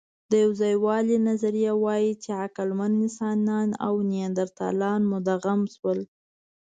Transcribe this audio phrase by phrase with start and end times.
[0.31, 5.99] د یوځایوالي نظریه وايي، چې عقلمن انسانان او نیاندرتالان مدغم شول.